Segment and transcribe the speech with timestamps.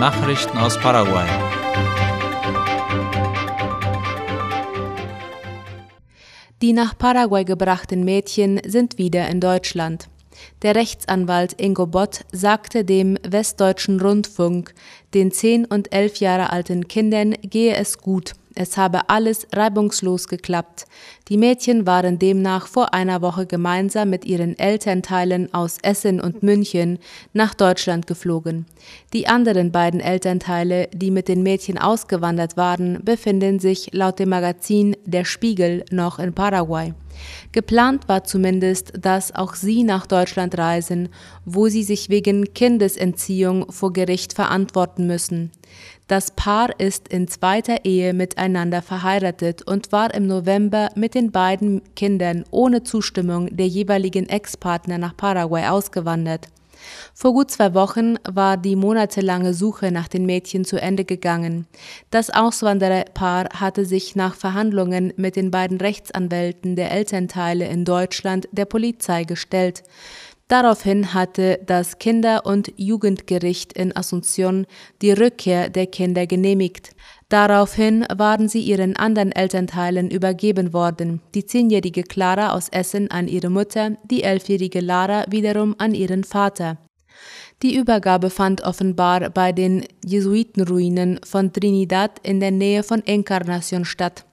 [0.00, 1.28] Nachrichten aus Paraguay.
[6.62, 10.08] Die nach Paraguay gebrachten Mädchen sind wieder in Deutschland.
[10.62, 14.72] Der Rechtsanwalt Ingo Bott sagte dem Westdeutschen Rundfunk,
[15.12, 18.32] den zehn und elf Jahre alten Kindern gehe es gut.
[18.54, 20.86] Es habe alles reibungslos geklappt.
[21.28, 26.98] Die Mädchen waren demnach vor einer Woche gemeinsam mit ihren Elternteilen aus Essen und München
[27.32, 28.66] nach Deutschland geflogen.
[29.12, 34.96] Die anderen beiden Elternteile, die mit den Mädchen ausgewandert waren, befinden sich laut dem Magazin
[35.04, 36.92] Der Spiegel noch in Paraguay.
[37.52, 41.08] Geplant war zumindest, dass auch sie nach Deutschland reisen,
[41.44, 45.50] wo sie sich wegen Kindesentziehung vor Gericht verantworten müssen.
[46.10, 51.82] Das Paar ist in zweiter Ehe miteinander verheiratet und war im November mit den beiden
[51.94, 56.48] Kindern ohne Zustimmung der jeweiligen Ex-Partner nach Paraguay ausgewandert.
[57.14, 61.68] Vor gut zwei Wochen war die monatelange Suche nach den Mädchen zu Ende gegangen.
[62.10, 68.64] Das Auswandererpaar hatte sich nach Verhandlungen mit den beiden Rechtsanwälten der Elternteile in Deutschland der
[68.64, 69.84] Polizei gestellt.
[70.50, 74.66] Daraufhin hatte das Kinder- und Jugendgericht in Asunción
[75.00, 76.90] die Rückkehr der Kinder genehmigt.
[77.28, 83.48] Daraufhin waren sie ihren anderen Elternteilen übergeben worden, die zehnjährige Clara aus Essen an ihre
[83.48, 86.78] Mutter, die elfjährige Lara wiederum an ihren Vater.
[87.62, 94.24] Die Übergabe fand offenbar bei den Jesuitenruinen von Trinidad in der Nähe von Encarnacion statt.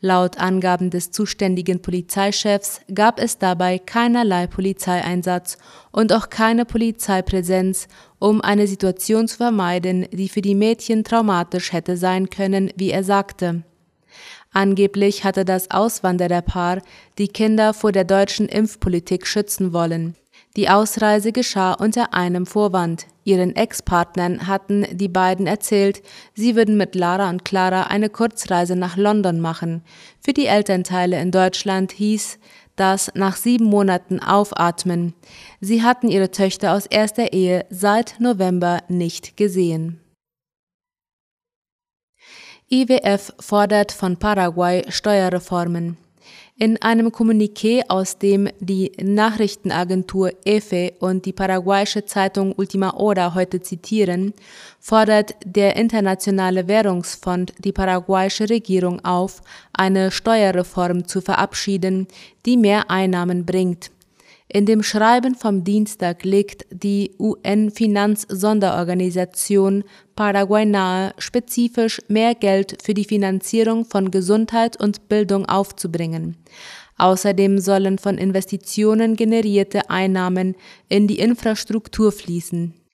[0.00, 5.56] Laut Angaben des zuständigen Polizeichefs gab es dabei keinerlei Polizeieinsatz
[5.90, 11.96] und auch keine Polizeipräsenz, um eine Situation zu vermeiden, die für die Mädchen traumatisch hätte
[11.96, 13.62] sein können, wie er sagte.
[14.52, 16.82] Angeblich hatte das Auswandererpaar
[17.16, 20.14] die Kinder vor der deutschen Impfpolitik schützen wollen.
[20.56, 23.06] Die Ausreise geschah unter einem Vorwand.
[23.26, 26.00] Ihren Ex-Partnern hatten die beiden erzählt,
[26.34, 29.82] sie würden mit Lara und Clara eine Kurzreise nach London machen.
[30.20, 32.38] Für die Elternteile in Deutschland hieß
[32.76, 35.12] das nach sieben Monaten aufatmen.
[35.60, 39.98] Sie hatten ihre Töchter aus erster Ehe seit November nicht gesehen.
[42.70, 45.96] IWF fordert von Paraguay Steuerreformen.
[46.58, 53.60] In einem Kommuniqué, aus dem die Nachrichtenagentur EFE und die paraguayische Zeitung Ultima Hora heute
[53.60, 54.32] zitieren,
[54.80, 59.42] fordert der Internationale Währungsfonds die paraguayische Regierung auf,
[59.74, 62.08] eine Steuerreform zu verabschieden,
[62.46, 63.90] die mehr Einnahmen bringt.
[64.48, 69.82] In dem Schreiben vom Dienstag legt die UN-Finanzsonderorganisation
[70.14, 76.36] Paraguay nahe, spezifisch mehr Geld für die Finanzierung von Gesundheit und Bildung aufzubringen.
[76.96, 80.54] Außerdem sollen von Investitionen generierte Einnahmen
[80.88, 82.85] in die Infrastruktur fließen.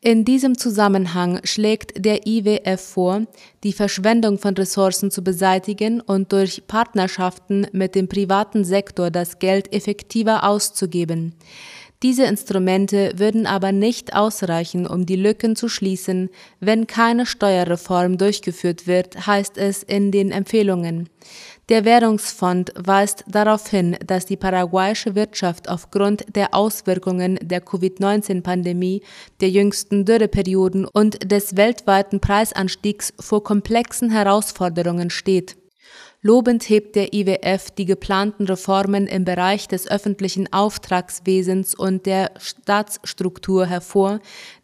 [0.00, 3.22] In diesem Zusammenhang schlägt der IWF vor,
[3.64, 9.72] die Verschwendung von Ressourcen zu beseitigen und durch Partnerschaften mit dem privaten Sektor das Geld
[9.72, 11.34] effektiver auszugeben.
[12.04, 18.86] Diese Instrumente würden aber nicht ausreichen, um die Lücken zu schließen, wenn keine Steuerreform durchgeführt
[18.86, 21.08] wird, heißt es in den Empfehlungen.
[21.68, 29.02] Der Währungsfonds weist darauf hin, dass die paraguayische Wirtschaft aufgrund der Auswirkungen der Covid-19-Pandemie,
[29.40, 35.56] der jüngsten Dürreperioden und des weltweiten Preisanstiegs vor komplexen Herausforderungen steht.
[36.20, 43.66] Lobend hebt der IWF die geplanten Reformen im Bereich des öffentlichen Auftragswesens und der Staatsstruktur
[43.66, 44.18] hervor,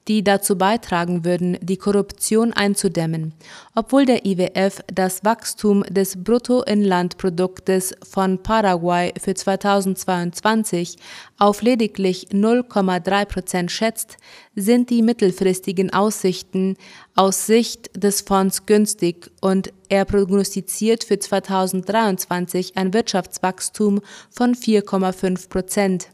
[0.08, 3.32] die dazu beitragen würden, die Korruption einzudämmen.
[3.74, 10.96] Obwohl der IWF das Wachstum des Bruttoinlandproduktes von Paraguay für 2022
[11.38, 14.18] auf lediglich 0,3 Prozent schätzt,
[14.54, 16.76] sind die mittelfristigen Aussichten
[17.14, 24.00] aus Sicht des Fonds günstig und er prognostiziert für 2023 ein Wirtschaftswachstum
[24.30, 26.08] von 4,5 Prozent.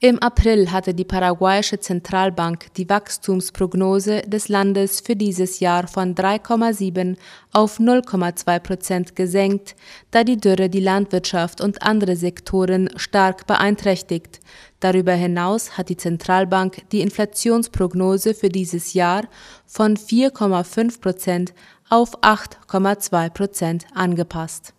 [0.00, 7.16] Im April hatte die paraguayische Zentralbank die Wachstumsprognose des Landes für dieses Jahr von 3,7
[7.52, 9.74] auf 0,2 Prozent gesenkt,
[10.12, 14.38] da die Dürre die Landwirtschaft und andere Sektoren stark beeinträchtigt.
[14.78, 19.22] Darüber hinaus hat die Zentralbank die Inflationsprognose für dieses Jahr
[19.66, 21.54] von 4,5 Prozent
[21.88, 24.74] auf 8,2 Prozent angepasst.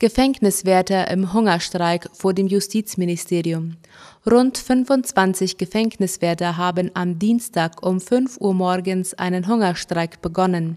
[0.00, 3.76] Gefängniswärter im Hungerstreik vor dem Justizministerium.
[4.28, 10.76] Rund 25 Gefängniswärter haben am Dienstag um 5 Uhr morgens einen Hungerstreik begonnen.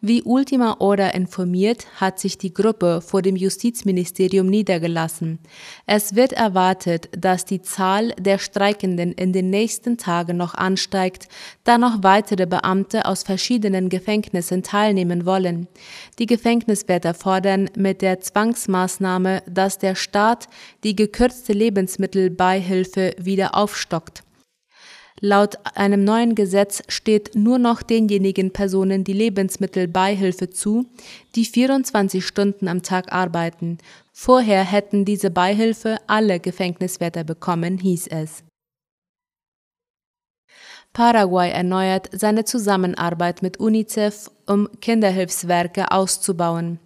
[0.00, 5.40] Wie Ultima Order informiert, hat sich die Gruppe vor dem Justizministerium niedergelassen.
[5.86, 11.26] Es wird erwartet, dass die Zahl der Streikenden in den nächsten Tagen noch ansteigt,
[11.64, 15.66] da noch weitere Beamte aus verschiedenen Gefängnissen teilnehmen wollen.
[16.20, 20.46] Die Gefängniswärter fordern mit der Zwangsmaßnahme, dass der Staat
[20.84, 24.22] die gekürzte Lebensmittelbeihilfe Sozialhilfe wieder aufstockt.
[25.20, 30.86] Laut einem neuen Gesetz steht nur noch denjenigen Personen die Lebensmittelbeihilfe zu,
[31.34, 33.78] die 24 Stunden am Tag arbeiten.
[34.12, 38.42] Vorher hätten diese Beihilfe alle Gefängniswärter bekommen, hieß es.
[40.92, 46.78] Paraguay erneuert seine Zusammenarbeit mit UNICEF, um Kinderhilfswerke auszubauen.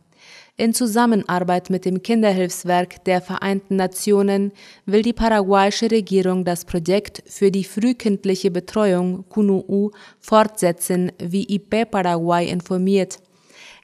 [0.61, 4.51] In Zusammenarbeit mit dem Kinderhilfswerk der Vereinten Nationen
[4.87, 12.51] will die paraguayische Regierung das Projekt für die frühkindliche Betreuung KUNUU fortsetzen, wie IP Paraguay
[12.51, 13.21] informiert.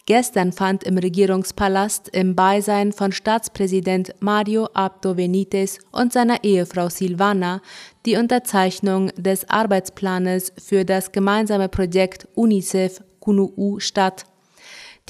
[0.07, 7.63] Gestern fand im Regierungspalast im Beisein von Staatspräsident Mario Abdo Benitez und seiner Ehefrau Silvana
[8.05, 14.25] die Unterzeichnung des Arbeitsplanes für das gemeinsame Projekt UNICEF KUNUU statt.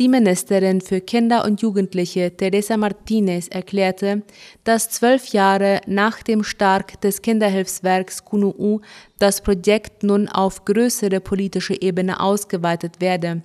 [0.00, 4.22] Die Ministerin für Kinder und Jugendliche Teresa Martinez erklärte,
[4.64, 8.80] dass zwölf Jahre nach dem Start des Kinderhilfswerks KUNUU
[9.20, 13.42] das Projekt nun auf größere politische Ebene ausgeweitet werde.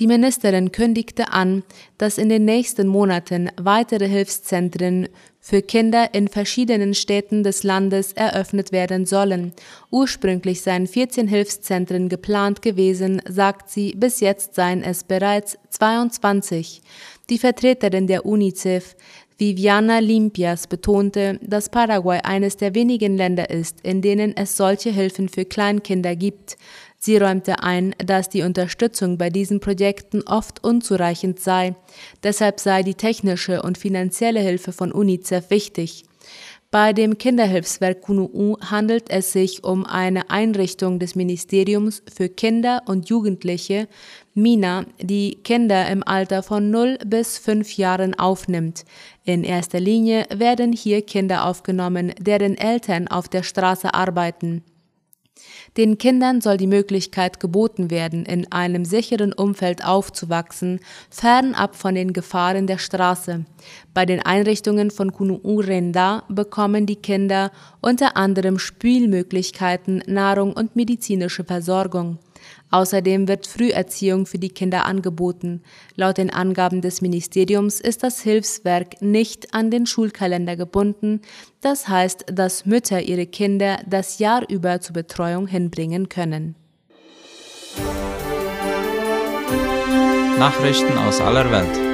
[0.00, 1.62] Die Ministerin kündigte an,
[1.98, 8.70] dass in den nächsten Monaten weitere Hilfszentren für Kinder in verschiedenen Städten des Landes eröffnet
[8.72, 9.52] werden sollen.
[9.90, 16.80] Ursprünglich seien 14 Hilfszentren geplant gewesen, sagt sie, bis jetzt seien es bereits 22.
[17.28, 18.94] Die Vertreterin der UNICEF,
[19.38, 25.28] Viviana Limpias betonte, dass Paraguay eines der wenigen Länder ist, in denen es solche Hilfen
[25.28, 26.56] für Kleinkinder gibt.
[27.04, 31.74] Sie räumte ein, dass die Unterstützung bei diesen Projekten oft unzureichend sei.
[32.22, 36.04] Deshalb sei die technische und finanzielle Hilfe von UNICEF wichtig.
[36.70, 43.08] Bei dem Kinderhilfswerk KUNUU handelt es sich um eine Einrichtung des Ministeriums für Kinder und
[43.08, 43.88] Jugendliche,
[44.34, 48.84] MINA, die Kinder im Alter von 0 bis 5 Jahren aufnimmt.
[49.24, 54.62] In erster Linie werden hier Kinder aufgenommen, deren Eltern auf der Straße arbeiten.
[55.76, 60.80] Den Kindern soll die Möglichkeit geboten werden, in einem sicheren Umfeld aufzuwachsen,
[61.10, 63.44] fernab von den Gefahren der Straße.
[63.94, 67.50] Bei den Einrichtungen von Kunu'u Renda bekommen die Kinder
[67.80, 72.18] unter anderem Spielmöglichkeiten, Nahrung und medizinische Versorgung.
[72.70, 75.62] Außerdem wird Früherziehung für die Kinder angeboten.
[75.96, 81.20] Laut den Angaben des Ministeriums ist das Hilfswerk nicht an den Schulkalender gebunden.
[81.60, 86.54] Das heißt, dass Mütter ihre Kinder das Jahr über zur Betreuung hinbringen können.
[90.38, 91.92] Nachrichten aus aller Welt.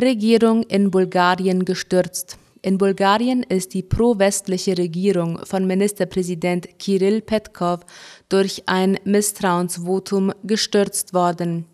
[0.00, 2.39] Regierung in Bulgarien gestürzt.
[2.62, 7.80] In Bulgarien ist die pro-westliche Regierung von Ministerpräsident Kirill Petkov
[8.28, 11.64] durch ein Misstrauensvotum gestürzt worden.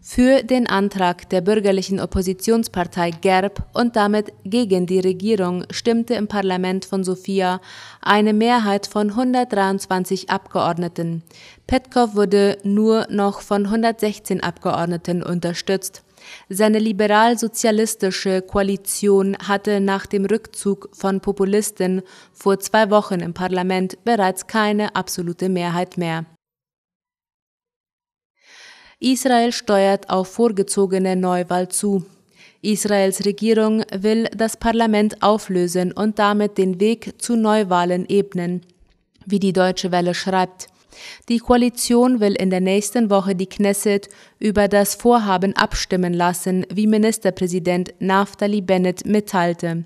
[0.00, 6.84] Für den Antrag der bürgerlichen Oppositionspartei GERB und damit gegen die Regierung stimmte im Parlament
[6.84, 7.60] von Sofia
[8.00, 11.24] eine Mehrheit von 123 Abgeordneten.
[11.66, 16.05] Petkov wurde nur noch von 116 Abgeordneten unterstützt.
[16.48, 22.02] Seine liberal-sozialistische Koalition hatte nach dem Rückzug von Populisten
[22.32, 26.24] vor zwei Wochen im Parlament bereits keine absolute Mehrheit mehr.
[28.98, 32.06] Israel steuert auf vorgezogene Neuwahl zu.
[32.62, 38.62] Israels Regierung will das Parlament auflösen und damit den Weg zu Neuwahlen ebnen,
[39.26, 40.68] wie die Deutsche Welle schreibt.
[41.28, 46.86] Die Koalition will in der nächsten Woche die Knesset über das Vorhaben abstimmen lassen, wie
[46.86, 49.84] Ministerpräsident Naftali Bennett mitteilte.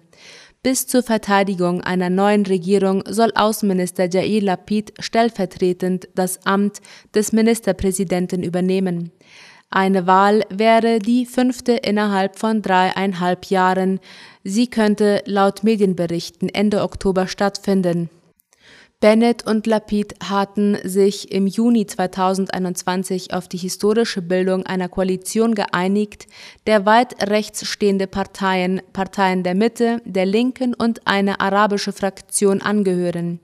[0.63, 6.83] Bis zur Verteidigung einer neuen Regierung soll Außenminister Jair Lapid stellvertretend das Amt
[7.15, 9.11] des Ministerpräsidenten übernehmen.
[9.71, 14.01] Eine Wahl wäre die fünfte innerhalb von dreieinhalb Jahren.
[14.45, 18.11] Sie könnte laut Medienberichten Ende Oktober stattfinden.
[19.01, 26.27] Bennett und Lapid hatten sich im Juni 2021 auf die historische Bildung einer Koalition geeinigt,
[26.67, 33.41] der weit rechts stehende Parteien, Parteien der Mitte, der Linken und eine arabische Fraktion angehören.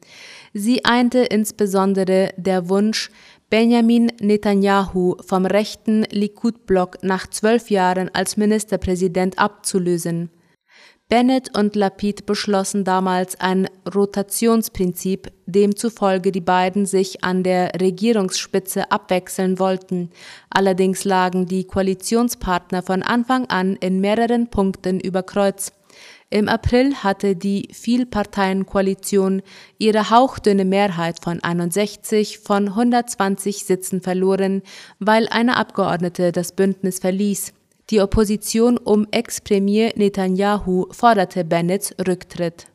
[0.52, 3.08] Sie einte insbesondere der Wunsch,
[3.48, 10.28] Benjamin Netanyahu vom rechten Likud-Block nach zwölf Jahren als Ministerpräsident abzulösen.
[11.08, 19.60] Bennett und Lapid beschlossen damals ein Rotationsprinzip, demzufolge die beiden sich an der Regierungsspitze abwechseln
[19.60, 20.10] wollten.
[20.50, 25.70] Allerdings lagen die Koalitionspartner von Anfang an in mehreren Punkten über Kreuz.
[26.28, 29.42] Im April hatte die Vielparteienkoalition
[29.78, 34.62] ihre hauchdünne Mehrheit von 61 von 120 Sitzen verloren,
[34.98, 37.52] weil eine Abgeordnete das Bündnis verließ.
[37.90, 42.66] Die Opposition um Ex-Premier Netanyahu forderte Bennetts Rücktritt.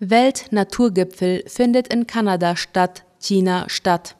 [0.00, 4.16] Weltnaturgipfel findet in Kanada statt, China statt.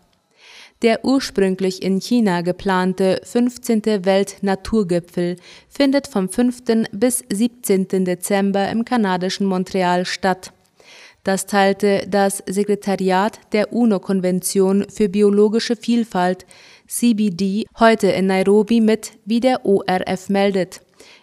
[0.82, 4.04] Der ursprünglich in China geplante 15.
[4.04, 5.36] Weltnaturgipfel
[5.68, 6.62] findet vom 5.
[6.92, 8.04] bis 17.
[8.04, 10.52] Dezember im kanadischen Montreal statt.
[11.24, 16.44] Das teilte das Sekretariat der UNO-Konvention für biologische Vielfalt
[16.86, 20.80] CBD heute in Nairobi mit, wie der ORF meldet.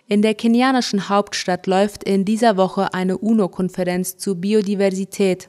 [0.08, 5.48] In der kenianischen Hauptstadt läuft in dieser Woche eine UNO-Konferenz zu Biodiversität.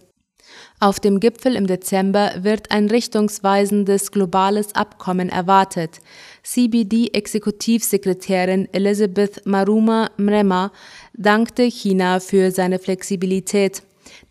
[0.81, 6.01] Auf dem Gipfel im Dezember wird ein richtungsweisendes globales Abkommen erwartet.
[6.45, 10.73] CBD-Exekutivsekretärin Elizabeth Maruma Mrema
[11.15, 13.83] dankte China für seine Flexibilität.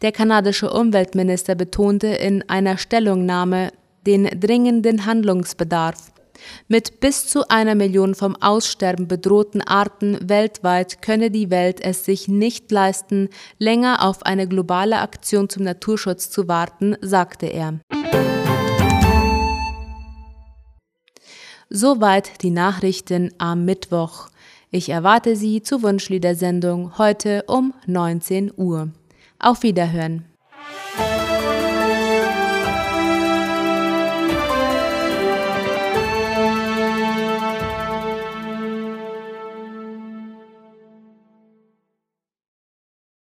[0.02, 3.72] Der kanadische Umweltminister betonte in einer Stellungnahme
[4.06, 6.12] den dringenden Handlungsbedarf.
[6.68, 12.28] Mit bis zu einer Million vom Aussterben bedrohten Arten weltweit könne die Welt es sich
[12.28, 13.30] nicht leisten,
[13.60, 17.80] länger auf eine globale Aktion zum Naturschutz zu warten, sagte er.
[21.70, 24.28] Soweit die Nachrichten am Mittwoch.
[24.72, 28.90] Ich erwarte Sie zur Wunschliedersendung heute um 19 Uhr.
[29.40, 30.31] Auf Wiederhören.